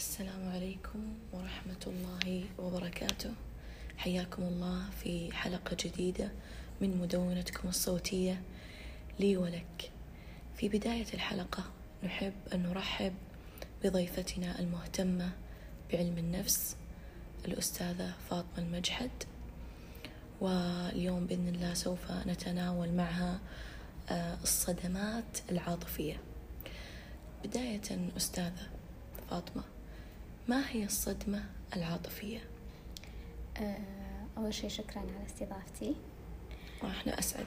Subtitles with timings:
[0.00, 3.34] السلام عليكم ورحمة الله وبركاته.
[3.98, 6.32] حياكم الله في حلقة جديدة
[6.80, 8.42] من مدونتكم الصوتية
[9.18, 9.90] لي ولك.
[10.56, 11.64] في بداية الحلقة
[12.04, 13.14] نحب أن نرحب
[13.84, 15.32] بضيفتنا المهتمة
[15.92, 16.76] بعلم النفس
[17.44, 19.10] الأستاذة فاطمة المجحد.
[20.40, 23.40] واليوم بإذن الله سوف نتناول معها
[24.10, 26.20] آه، الصدمات العاطفية.
[27.44, 28.66] بداية أستاذة
[29.30, 29.79] فاطمة
[30.50, 31.44] ما هي الصدمة
[31.76, 32.40] العاطفية؟
[33.56, 33.78] آه،
[34.36, 35.94] أول شيء شكرا على استضافتي
[36.82, 37.46] وإحنا أسعد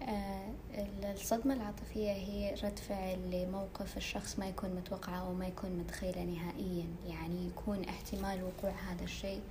[0.00, 0.12] يعني.
[0.12, 6.24] آه، الصدمة العاطفية هي رد فعل لموقف الشخص ما يكون متوقعه أو ما يكون متخيله
[6.24, 9.42] نهائيا يعني يكون احتمال وقوع هذا الشيء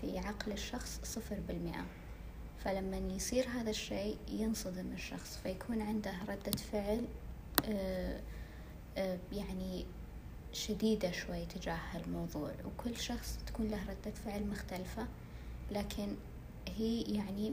[0.00, 1.84] في عقل الشخص صفر بالمئة
[2.64, 7.04] فلما يصير هذا الشيء ينصدم الشخص فيكون عنده ردة فعل
[7.64, 8.20] آه،
[9.32, 9.84] يعني
[10.52, 15.06] شديدة شوي تجاه الموضوع وكل شخص تكون له ردة فعل مختلفة
[15.70, 16.16] لكن
[16.76, 17.52] هي يعني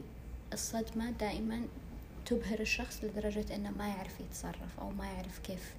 [0.52, 1.62] الصدمة دائما
[2.26, 5.74] تبهر الشخص لدرجة أنه ما يعرف يتصرف أو ما يعرف كيف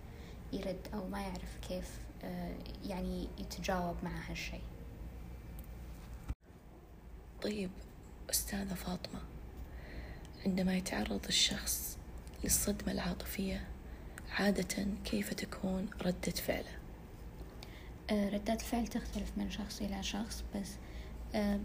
[0.54, 2.56] يرد أو ما يعرف كيف آه،
[2.86, 4.62] يعني يتجاوب مع هالشيء
[7.42, 7.72] طيب
[8.30, 9.20] أستاذة فاطمة
[10.46, 11.98] عندما يتعرض الشخص
[12.44, 13.68] للصدمة العاطفية
[14.32, 16.81] عادة كيف تكون ردة فعله؟
[18.12, 20.70] آه، ردات الفعل تختلف من شخص إلى شخص بس
[21.36, 21.60] آه،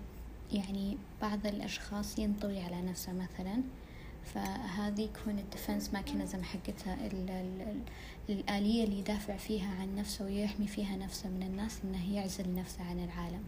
[0.52, 3.62] يعني بعض الأشخاص ينطوي على نفسه مثلا.
[4.34, 6.96] فهذه يكون الديفنس ماكينزم حقتها
[8.28, 13.04] الآلية اللي يدافع فيها عن نفسه ويحمي فيها نفسه من الناس إنه يعزل نفسه عن
[13.04, 13.42] العالم.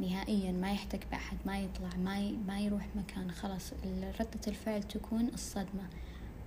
[0.00, 3.30] نهائيا ما يحتك بأحد ما يطلع ما ما يروح مكان.
[3.30, 3.72] خلاص
[4.20, 5.88] ردة الفعل تكون الصدمة.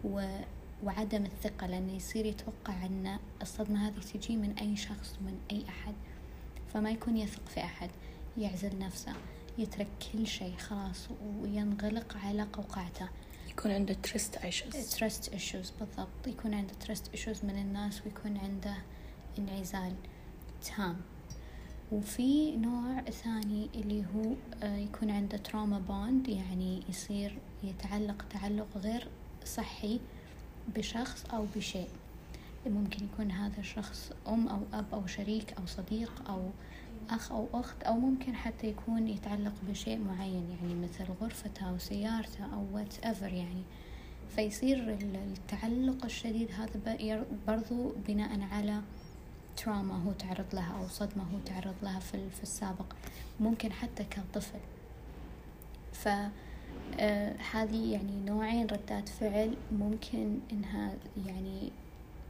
[0.03, 0.39] و
[0.85, 5.93] وعدم الثقة لأنه يصير يتوقع أن الصدمة هذه تجي من أي شخص من أي أحد.
[6.73, 7.89] فما يكون يثق في أحد
[8.37, 9.13] يعزل نفسه
[9.57, 11.07] يترك كل شيء خلاص
[11.41, 13.09] وينغلق على قوقعته.
[13.49, 16.27] يكون عنده trust issues trust issues بالضبط.
[16.27, 18.75] يكون عنده trust issues من الناس ويكون عنده
[19.39, 19.93] انعزال
[20.65, 20.95] تام.
[21.91, 29.07] وفي نوع ثاني اللي هو آه، يكون عنده trauma bond يعني يصير يتعلق تعلق غير
[29.45, 29.99] صحي.
[30.75, 31.89] بشخص أو بشيء.
[32.67, 36.49] ممكن يكون هذا الشخص أم أو أب أو شريك أو صديق أو
[37.09, 42.45] أخ أو أخت أو ممكن حتى يكون يتعلق بشيء معين يعني مثل غرفته أو سيارته
[42.53, 43.63] أو whatever يعني.
[44.35, 48.81] فيصير التعلق الشديد هذا برضو بناء على
[49.57, 52.93] تراما هو تعرض لها أو صدمة هو تعرض لها في السابق
[53.39, 54.59] ممكن حتى كطفل.
[55.93, 56.09] ف
[57.51, 60.93] هذه يعني نوعين ردات فعل ممكن إنها
[61.27, 61.71] يعني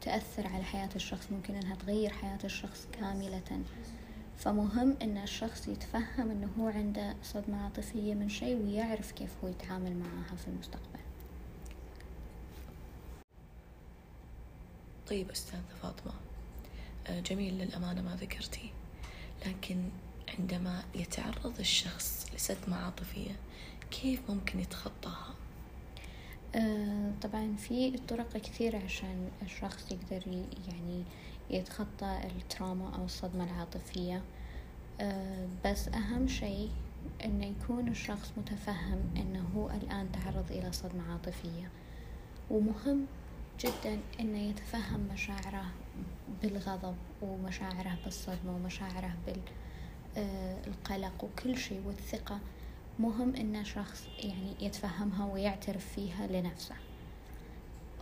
[0.02, 3.62] تأثر على حياة الشخص ممكن إنها تغير حياة الشخص كاملة.
[4.38, 9.96] فمهم إن الشخص يتفهم إنه هو عنده صدمة عاطفية من شيء ويعرف كيف هو يتعامل
[9.96, 11.00] معها في المستقبل.
[15.08, 16.14] طيب أستاذة فاطمة
[17.08, 18.72] آه، جميل للأمانة ما ذكرتي
[19.46, 19.90] لكن
[20.40, 23.36] عندما يتعرض الشخص لصدمة عاطفية
[24.02, 25.34] كيف ممكن يتخطاها؟
[26.56, 30.28] آه طبعا في طرق كثيرة عشان الشخص يقدر
[30.68, 31.04] يعني
[31.50, 34.22] يتخطى التراما أو الصدمة العاطفية.
[35.02, 36.70] آه بس أهم شيء
[37.26, 41.70] إنه يكون الشخص متفهم إنه هو الآن تعرض إلى صدمة عاطفية.
[42.52, 43.06] ومهم
[43.60, 45.66] جدا إنه يتفهم مشاعره
[46.42, 49.16] بالغضب ومشاعره بالصدمة ومشاعره
[50.16, 52.40] بالقلق آه، وكل شيء والثقة.
[53.00, 56.76] مهم إن شخص يعني يتفهمها ويعترف فيها لنفسه.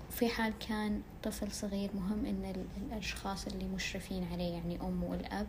[0.09, 5.47] في حال كان طفل صغير مهم إن الأشخاص اللي مشرفين عليه يعني أم والأب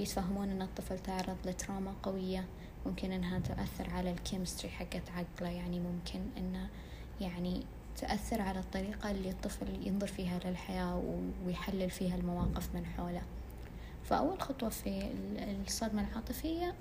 [0.00, 2.44] يتفهمون إن الطفل تعرض لتراما قوية.
[2.86, 5.48] ممكن إنها تؤثر على الكيمستري حقت عقله.
[5.48, 6.68] يعني ممكن إنه
[7.20, 7.62] يعني
[7.96, 13.22] تأثر على الطريقة اللي الطفل ينظر فيها للحياة ويحلل فيها المواقف من حوله.
[14.04, 15.10] فأول خطوة في
[15.66, 16.74] الصدمة العاطفية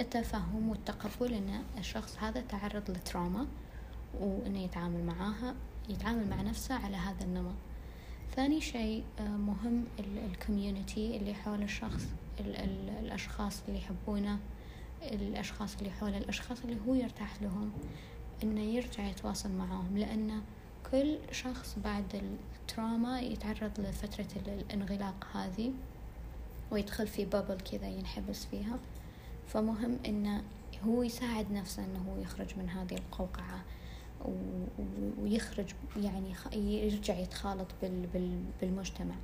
[0.00, 3.46] التفهم والتقبل إن الشخص هذا تعرض لتراما
[4.20, 5.54] وإنه يتعامل معاها
[5.88, 7.54] يتعامل مع نفسه على هذا النمط.
[8.36, 12.06] ثاني شيء آه، مهم الكوميونتي اللي حول الشخص
[12.40, 14.38] ال ال الأشخاص اللي يحبونه
[15.02, 17.72] الأشخاص اللي حول الأشخاص اللي هو يرتاح لهم
[18.42, 19.98] إنه يرجع يتواصل معاهم.
[19.98, 20.42] لأن
[20.90, 22.22] كل شخص بعد
[22.60, 25.72] التراما يتعرض لفترة الانغلاق هذه
[26.70, 28.78] ويدخل في بابل كذا ينحبس فيها.
[29.52, 30.42] فمهم إنه
[30.86, 33.64] هو يساعد نفسه إنه هو يخرج من هذه القوقعة
[35.22, 37.66] ويخرج يعني يرجع يتخالط
[38.62, 39.14] بالمجتمع.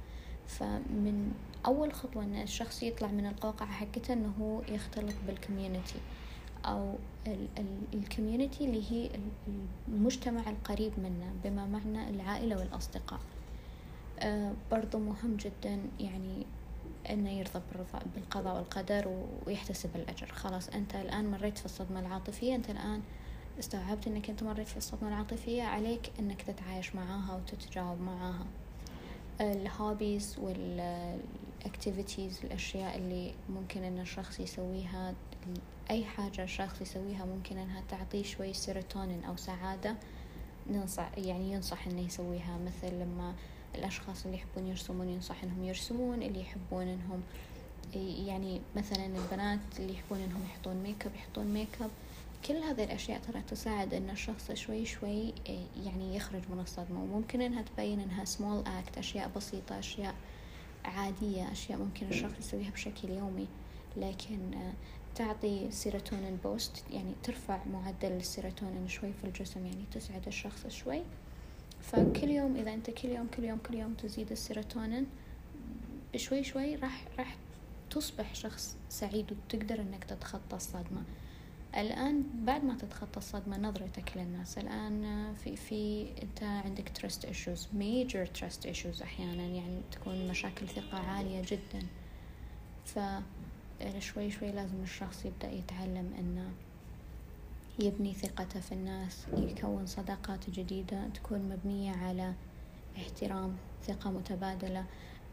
[0.47, 1.33] فمن
[1.67, 5.99] أول خطوة إن الشخص يطلع من القوقعة حقته إنه هو يختلط بال community
[6.65, 6.95] أو
[7.95, 9.11] ال community اللي هي
[9.89, 13.21] المجتمع القريب منه بما معنى العائلة والأصدقاء.
[14.21, 16.47] أه برضو مهم جدا يعني
[17.11, 17.61] انه يرضى
[18.15, 20.27] بالقضاء والقدر ويحتسب الأجر.
[20.27, 22.55] خلاص أنت الآن مريت في الصدمة العاطفية.
[22.55, 23.03] أنت الآن
[23.59, 25.63] استوعبت أنك أنت مريت في الصدمة العاطفية.
[25.63, 28.47] عليك أنك تتعايش معاها وتتجاوب معاها.
[29.41, 35.15] ال hobbies وال activities الأشياء اللي ممكن أن الشخص يسويها
[35.91, 39.97] أي حاجة الشخص يسويها ممكن أنها تعطيه شوي سيروتونين أو سعادة.
[40.71, 42.59] ننصح يعني ينصح إنه يسويها.
[42.67, 43.35] مثل لما
[43.75, 47.23] الأشخاص اللي يحبون يرسمون ينصح إنهم يرسمون اللي يحبون إنهم
[48.27, 51.91] يعني مثلا البنات اللي يحبون إنهم يحطون ميك اب يحطون ميك اب
[52.47, 55.35] كل هذه الأشياء ترى تساعد إن الشخص شوي شوي
[55.85, 57.03] يعني يخرج من الصدمة.
[57.03, 60.15] وممكن إنها تبين إنها small act أشياء بسيطة أشياء
[60.85, 63.47] عادية أشياء ممكن الشخص يسويها بشكل يومي.
[63.97, 64.73] لكن آه،
[65.15, 71.03] تعطي serotonin boost يعني ترفع معدل السيروتونين شوي في الجسم يعني تسعد الشخص شوي.
[71.83, 75.07] فكل يوم إذا أنت كل يوم كل يوم كل يوم تزيد السيروتونين
[76.15, 77.37] بشوي شوي راح راح
[77.91, 81.03] تصبح شخص سعيد وتقدر إنك تتخطى الصدمة.
[81.77, 84.59] الآن بعد ما تتخطى الصدمة نظرتك للناس.
[84.59, 90.99] الآن في في أنت عندك trust issues major trust issues أحيانا يعني تكون مشاكل ثقة
[90.99, 91.87] عالية جدا.
[92.85, 92.99] ف
[93.99, 96.51] شوي شوي لازم الشخص يبدأ يتعلم إنه
[97.79, 102.35] يبني ثقته في الناس يكون صداقات جديدة تكون مبنية على
[102.97, 104.85] احترام ثقة متبادلة.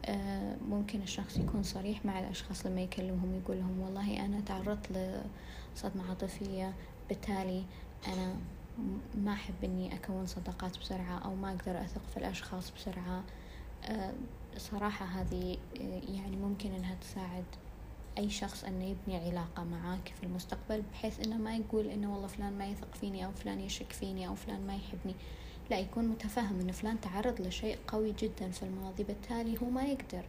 [0.04, 6.08] آه، ممكن الشخص يكون صريح مع الأشخاص لما يكلمهم يقول لهم والله أنا تعرضت لصدمة
[6.08, 6.74] عاطفية
[7.08, 7.64] بالتالي
[8.08, 8.36] أنا
[9.14, 13.24] ما أحب إني أكون صداقات بسرعة أو ما أقدر أثق في الأشخاص بسرعة.
[13.84, 14.12] آه،
[14.56, 17.44] صراحة هذه آه، يعني ممكن إنها تساعد
[18.18, 22.58] أي شخص أنه يبني علاقة معاك في المستقبل بحيث أنه ما يقول أنه والله فلان
[22.58, 25.14] ما يثق فيني أو فلان يشك فيني أو فلان ما يحبني.
[25.70, 30.24] لا يكون متفهم أن فلان تعرض لشيء قوي جدا في الماضي بالتالي هو ما يقدر.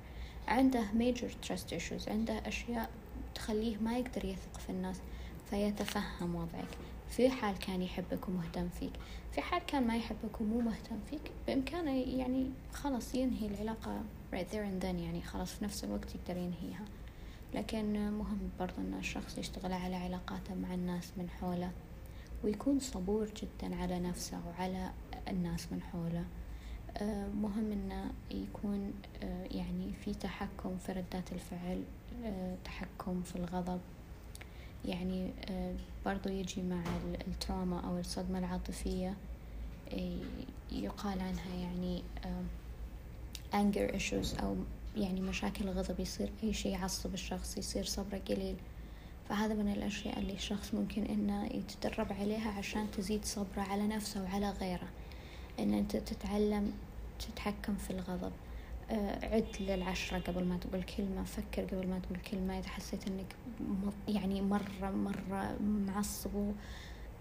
[0.48, 2.90] عنده major trust issues عنده أشياء
[3.36, 5.02] تخليه ما يقدر يثق في الناس
[5.50, 6.78] فيتفهم وضعك.
[7.10, 8.94] في حال كان يحبك ومهتم فيك.
[9.32, 14.02] في حال كان ما يحبك ومو مهتم فيك بإمكانه يعني خلاص ينهي العلاقة
[14.34, 16.86] right there and then يعني خلاص في نفس الوقت يقدر ينهيها.
[17.54, 21.72] لكن مهم برضو أن الشخص يشتغل على علاقاته مع الناس من حوله
[22.44, 24.92] ويكون صبور جدا على نفسه وعلى
[25.28, 26.26] الناس من حوله.
[26.98, 31.84] آه، مهم انه يكون آه، يعني في تحكم في ردات الفعل
[32.26, 33.80] آه، تحكم في الغضب.
[34.86, 35.32] يعني
[36.06, 36.84] برضو يجي مع
[37.28, 39.16] التراما أو الصدمة العاطفية
[40.72, 42.04] يقال عنها يعني
[43.54, 44.56] anger issues أو
[44.98, 48.56] يعني مشاكل الغضب يصير أي شيء يعصب الشخص يصير صبره قليل.
[49.30, 54.50] فهذا من الأشياء اللي الشخص ممكن إنه يتدرب عليها عشان تزيد صبره على نفسه وعلى
[54.50, 54.88] غيره.
[55.60, 56.74] إن أنت تتعلم
[57.20, 58.32] تتحكم في الغضب.
[58.92, 62.60] آه، عد للعشرة قبل ما تقول كلمة فكر قبل ما تقول كلمة.
[62.60, 63.36] إذا حسيت إنك
[64.08, 66.52] يعني مرة مرة معصب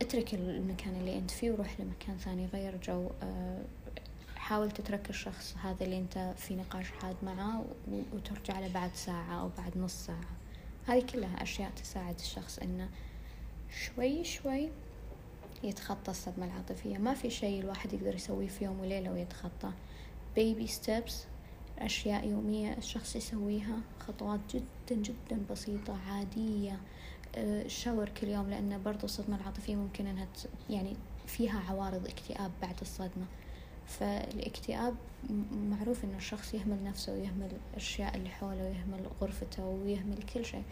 [0.03, 3.63] اترك المكان اللي أنت فيه وروح لمكان ثاني غير جو آه،
[4.47, 7.65] حاول تترك الشخص هذا اللي أنت في نقاش حاد معاه
[8.13, 10.37] وترجع له بعد ساعة أو بعد نص ساعة.
[10.87, 12.89] هذه كلها أشياء تساعد الشخص إنه
[13.71, 14.69] شوي شوي
[15.65, 16.99] يتخطى الصدمة العاطفية.
[16.99, 19.73] ما في شيء الواحد يقدر يسويه في يوم وليلة ويتخطى.
[20.35, 21.25] بيبي ستيبس
[21.79, 26.81] أشياء يومية الشخص يسويها خطوات جدا جدا بسيطة عادية.
[27.37, 30.29] الشاور كل يوم لأن برضو الصدمة العاطفية ممكن أنها
[30.71, 33.27] يعني فيها عوارض اكتئاب بعد الصدمة.
[33.87, 34.95] فالاكتئاب
[35.71, 40.65] معروف إن الشخص يهمل نفسه ويهمل الأشياء اللي حوله ويهمل غرفته ويهمل كل شيء.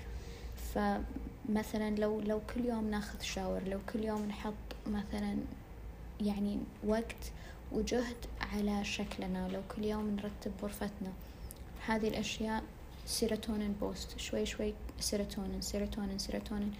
[0.75, 4.55] فمثلا لو لو كل يوم ناخذ shower لو كل يوم نحط
[4.87, 5.37] مثلا
[6.21, 7.33] يعني وقت
[7.73, 11.13] وجهد على شكلنا لو كل يوم نرتب غرفتنا
[11.87, 12.63] هذه الأشياء
[13.07, 16.73] serotonin boost شوي شوي سيروتونين سيروتونين سيروتونين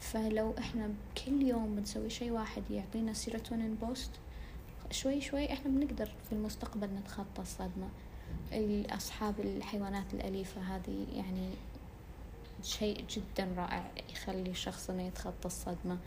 [0.00, 0.90] فلو إحنا
[1.24, 4.10] كل يوم بنسوي شيء واحد يعطينا serotonin boost
[4.92, 7.88] شوي شوي إحنا بنقدر في المستقبل نتخطى الصدمة.
[8.90, 11.50] أصحاب الحيوانات الأليفة هذه يعني
[12.62, 15.98] شيء جدا رائع يخلي الشخص إنه يتخطى الصدمة.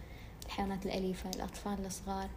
[0.46, 2.30] الحيوانات الأليفة الأطفال الصغار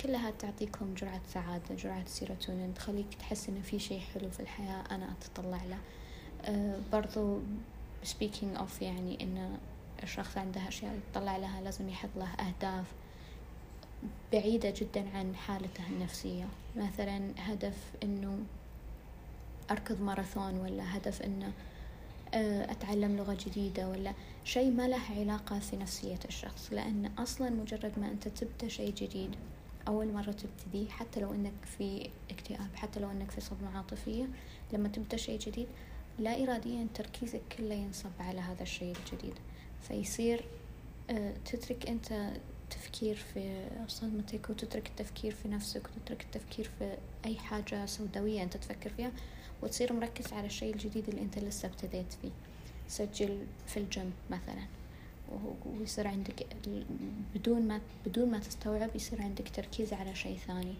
[0.00, 5.08] كلها تعطيكم جرعة سعادة جرعة سيروتونين تخليك تحس إنه في شيء حلو في الحياة أنا
[5.12, 5.78] أتطلع له.
[6.44, 7.40] أه برضو
[8.04, 9.58] speaking of يعني إنه
[10.02, 12.86] الشخص عنده أشياء يتطلع لها لازم يحط له أهداف.
[14.32, 16.48] بعيدة جدا عن حالته النفسية.
[16.76, 18.38] مثلا هدف إنه
[19.70, 21.52] أركض ماراثون ولا هدف أنه
[22.34, 24.12] آه، أتعلم لغة جديدة ولا
[24.44, 26.72] شيء ما له علاقة في نفسية الشخص.
[26.72, 29.30] لأن أصلا مجرد ما أنت تبدأ شيء جديد
[29.88, 34.28] أول مرة تبتدي حتى لو أنك في اكتئاب حتى لو أنك في صدمة عاطفية
[34.72, 35.66] لما تبدأ شيء جديد
[36.18, 39.34] لا إراديا تركيزك كله ينصب على هذا الشيء الجديد.
[39.88, 40.44] فيصير
[41.10, 42.32] آه، تترك أنت
[42.70, 48.90] التفكير في صدمتك وتترك التفكير في نفسك وتترك التفكير في أي حاجة سوداوية أنت تفكر
[48.90, 49.12] فيها
[49.62, 52.30] وتصير مركز على الشيء الجديد اللي أنت لسه ابتديت فيه.
[52.88, 54.62] سجل في الجيم مثلا
[55.66, 56.46] ويصير عندك
[57.34, 60.74] بدون ما بدون ما تستوعب يصير عندك تركيز على شيء ثاني.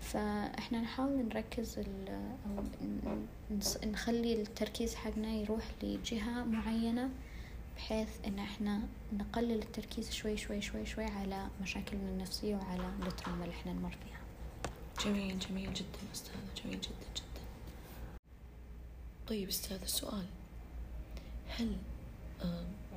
[0.00, 2.64] فإحنا نحاول نركز أو
[3.84, 7.08] نخلي التركيز حقنا يروح لجهة معينة
[7.76, 8.80] بحيث إن إحنا
[9.12, 14.20] نقلل التركيز شوي شوي شوي شوي على مشاكلنا النفسية وعلى التراما اللي إحنا نمر فيها.
[15.04, 16.36] جميل جميل جدا أستاذة.
[16.64, 17.42] جميل جدا جدا.
[19.28, 20.26] طيب أستاذ السؤال.
[21.48, 21.76] هل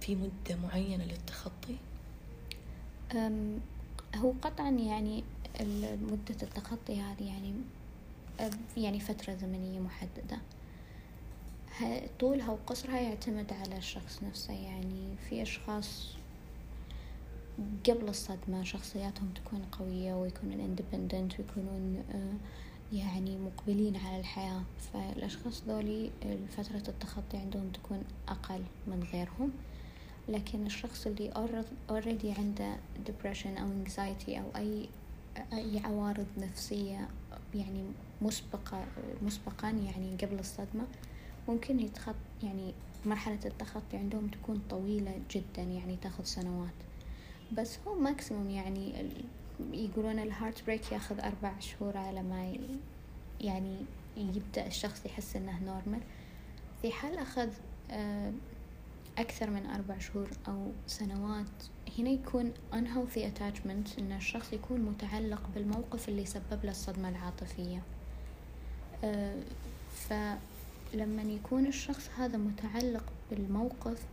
[0.02, 1.76] في مدة معينة للتخطي؟
[4.16, 5.24] هو قطعا يعني
[6.02, 7.54] مدة التخطي هذه يعني
[8.78, 10.38] يعني فترة زمنية محددة.
[12.20, 16.08] طولها وقصرها يعتمد على الشخص نفسه يعني في أشخاص
[17.90, 24.62] قبل الصدمة شخصياتهم تكون قوية ويكونون اندبندنت ويكونون آه، يعني مقبلين على الحياة.
[24.94, 26.12] فالأشخاص ذولي
[26.58, 29.52] فترة التخطي عندهم تكون أقل من غيرهم.
[30.30, 31.32] لكن الشخص اللي
[31.90, 32.76] already عنده
[33.08, 34.90] depression أو anxiety أو أي
[35.54, 37.10] أي عوارض نفسية
[37.56, 37.84] يعني
[38.22, 38.86] مسبقة
[39.22, 40.84] مسبقا يعني قبل الصدمة
[41.48, 42.74] ممكن يتخط يعني
[43.06, 46.74] مرحلة التخطي عندهم تكون طويلة جدا يعني تاخذ سنوات.
[47.52, 49.10] بس هو maximum يعني
[49.74, 52.56] يقولون ال heartbreak ياخذ أربع شهور على ما
[53.42, 53.76] يعني
[54.18, 56.02] يبدأ الشخص يحس إنه normal
[56.82, 57.50] في حال أخذ
[57.92, 58.32] آه،
[59.18, 61.64] أكثر من أربع شهور أو سنوات
[62.00, 67.82] هنا يكون unhealthy attachment إن الشخص يكون متعلق بالموقف اللي سبب له الصدمة العاطفية.
[69.04, 69.36] آه،
[70.94, 74.06] فلما يكون الشخص هذا متعلق بالموقف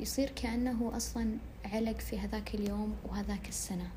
[0.00, 3.90] يصير كأنه أصلا علق في هذاك اليوم وهذاك السنة.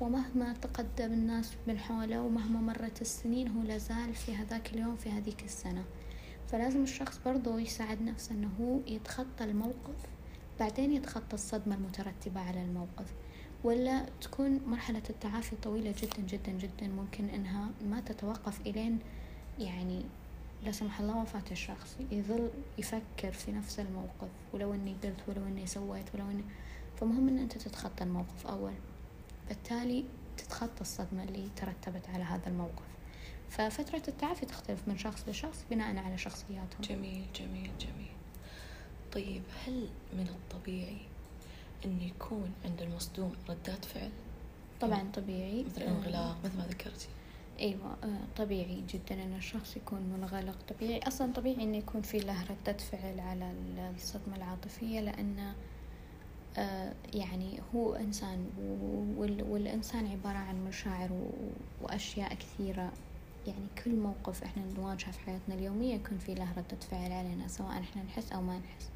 [0.00, 5.44] ومهما تقدم الناس من حوله ومهما مرت السنين هو لازال في هذاك اليوم في هذيك
[5.44, 5.84] السنة.
[6.48, 10.06] فلازم الشخص برضو يساعد نفسه أنه هو يتخطى الموقف
[10.60, 13.14] بعدين يتخطى الصدمة المترتبة على الموقف.
[13.64, 18.98] ولا تكون مرحلة التعافي طويلة جدا جدا جدا ممكن إنها ما تتوقف إلين
[19.58, 20.02] يعني
[20.64, 25.66] لا سمح الله وفاة الشخص يظل يفكر في نفس الموقف ولو إني قلت ولو إني
[25.66, 26.44] سويت ولو إني
[27.00, 28.74] فمهم إن أنت تتخطى الموقف أول.
[29.48, 30.04] بالتالي
[30.36, 32.88] تتخطى الصدمة اللي ترتبت على هذا الموقف.
[33.50, 36.80] ففترة التعافي تختلف من شخص لشخص بناء على شخصياتهم.
[36.82, 38.12] جميل جميل جميل.
[39.12, 40.98] طيب هل من الطبيعي
[41.84, 44.10] أن يكون عند المصدوم ردات فعل؟
[44.80, 45.64] طبعا طبيعي.
[45.64, 47.08] مثل الانغلاق مثل ما ذكرتي.
[47.60, 50.56] إيوه آه، طبيعي جدا إن الشخص يكون منغلق.
[50.68, 53.52] طبيعي أصلا طبيعي إنه يكون في له ردة فعل على
[53.96, 55.52] الصدمة العاطفية لأن
[56.58, 58.46] آه، يعني هو إنسان
[59.48, 61.10] والإنسان عبارة عن مشاعر
[61.82, 62.92] وأشياء كثيرة.
[63.46, 67.70] يعني كل موقف إحنا نواجهه في حياتنا اليومية يكون في له ردة فعل علينا سواء
[67.70, 68.90] إحنا نحس أو ما نحس.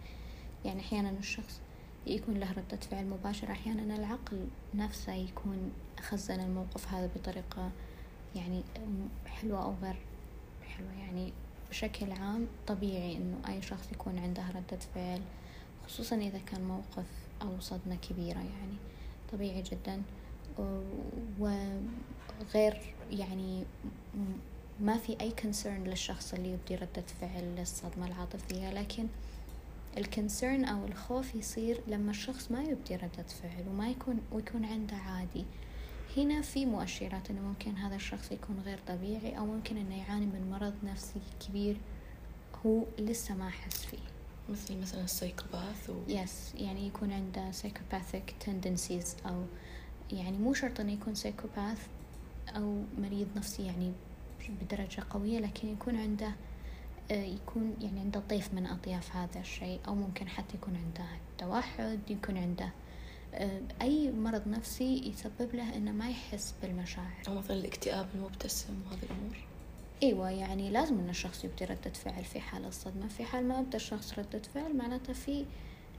[0.64, 1.60] يعني أحيانا الشخص
[2.06, 7.70] يكون له ردة فعل مباشرة أحيانا العقل نفسه يكون خزن الموقف هذا بطريقة
[8.36, 8.62] يعني
[9.26, 9.96] حلوة أو غير
[10.68, 10.92] حلوة.
[10.92, 11.32] يعني
[11.70, 15.20] بشكل عام طبيعي إنه أي شخص يكون عنده ردة فعل
[15.86, 17.06] خصوصا إذا كان موقف
[17.42, 18.76] أو صدمة كبيرة يعني.
[19.32, 20.02] طبيعي جدا.
[21.38, 23.64] وغير يعني
[24.80, 29.06] ما في أي كونسيرن للشخص اللي يبدي ردة فعل للصدمة العاطفية لكن
[29.96, 34.96] ال concern أو الخوف يصير لما الشخص ما يبدي ردة فعل وما يكون ويكون عنده
[34.96, 35.44] عادي.
[36.16, 40.50] هنا في مؤشرات إنه ممكن هذا الشخص يكون غير طبيعي أو ممكن إنه يعاني من
[40.50, 41.76] مرض نفسي كبير
[42.66, 43.98] هو لسه ما حس فيه.
[44.48, 45.94] مثل مثلا ال psychopath و...
[46.08, 49.44] yes يعني يكون عنده psychopathic tendencies أو
[50.12, 51.86] يعني مو شرط إنه يكون psychopath
[52.56, 53.92] أو مريض نفسي يعني
[54.48, 56.32] بدرجة قوية لكن يكون عنده
[57.10, 62.00] آه، يكون يعني عنده طيف من أطياف هذا الشيء أو ممكن حتى يكون عنده توحد
[62.10, 62.70] يكون عنده
[63.34, 67.22] آه، أي مرض نفسي يسبب له إنه ما يحس بالمشاعر.
[67.28, 69.36] أو مثلا الاكتئاب المبتسم وهذه الأمور.
[70.02, 73.08] إيوه يعني لازم إن الشخص يبدي ردة فعل في حال الصدمة.
[73.08, 75.44] في حال ما ابدا الشخص ردة فعل معناته في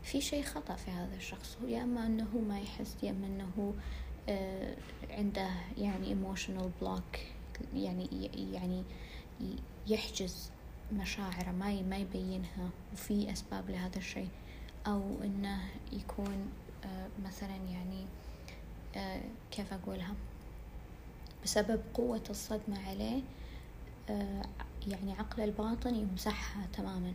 [0.03, 1.57] في شيء خطأ في هذا الشخص.
[1.67, 3.73] يا إما إنه ما يحس يا إما إنه
[4.29, 4.75] آه،
[5.09, 7.19] عنده يعني emotional block
[7.75, 8.83] يعني يعني
[9.87, 10.51] يحجز
[10.93, 14.29] مشاعره ما ما يبينها وفي أسباب لهذا الشيء.
[14.87, 15.59] أو إنه
[15.91, 16.49] يكون
[17.25, 18.05] مثلا يعني
[18.95, 19.21] آه،
[19.51, 20.15] كيف أقولها؟
[21.43, 23.21] بسبب قوة الصدمة عليه
[24.09, 24.41] آه،
[24.87, 27.13] يعني عقل الباطن يمسحها تماما.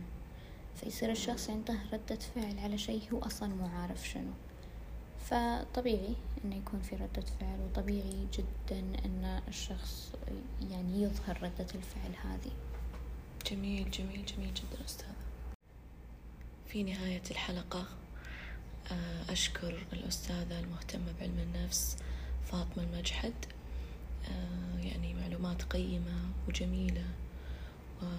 [0.75, 4.31] فيصير الشخص عنده ردة فعل على شيء هو أصلا مو عارف شنو.
[5.19, 10.11] فطبيعي إنه يكون في ردة فعل وطبيعي جدا إن الشخص
[10.71, 12.51] يعني يظهر ردة الفعل هذه.
[13.51, 15.09] جميل جميل جميل جدا أستاذة.
[16.67, 17.85] في نهاية الحلقة.
[19.29, 21.97] أشكر الأستاذة المهتمة بعلم النفس
[22.45, 23.33] فاطمة المجحد.
[24.29, 27.05] آه، يعني معلومات قيمة وجميلة
[27.97, 28.17] وبإذن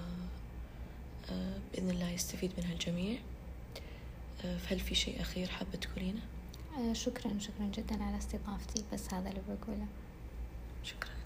[1.88, 3.18] آه، الله يستفيد منها الجميع.
[4.42, 6.20] فهل في شيء أخير حابة تقولينه؟
[6.92, 9.86] شكرا شكرا جدا على استضافتي بس هذا اللي بقوله.
[10.84, 11.19] شكرا.